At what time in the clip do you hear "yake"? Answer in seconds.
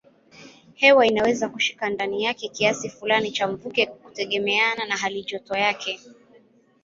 2.23-2.47, 5.57-5.99